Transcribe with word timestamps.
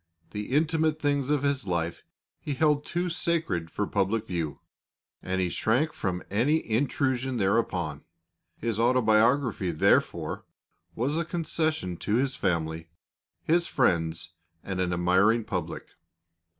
The 0.31 0.47
intimate 0.49 0.99
things 0.99 1.29
of 1.29 1.43
his 1.43 1.67
life 1.67 2.01
he 2.39 2.55
held 2.55 2.87
too 2.87 3.07
sacred 3.07 3.69
for 3.69 3.85
public 3.85 4.25
view, 4.25 4.59
and 5.21 5.39
he 5.39 5.49
shrank 5.49 5.93
from 5.93 6.23
any 6.31 6.67
intrusion 6.67 7.37
thereupon. 7.37 8.05
His 8.57 8.79
autobiography, 8.79 9.69
therefore, 9.69 10.43
was 10.95 11.17
a 11.17 11.23
concession 11.23 11.97
to 11.97 12.15
his 12.15 12.35
family, 12.35 12.89
his 13.43 13.67
friends, 13.67 14.31
and 14.63 14.81
an 14.81 14.91
admiring 14.91 15.43
public. 15.43 15.91